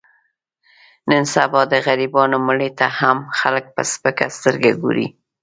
[1.09, 5.07] نن سبا د غریبانو مړي ته هم خلک په سپکه سترګه ګوري.